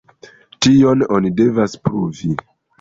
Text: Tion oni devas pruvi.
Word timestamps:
Tion 0.67 1.05
oni 1.19 1.33
devas 1.43 1.79
pruvi. 1.87 2.35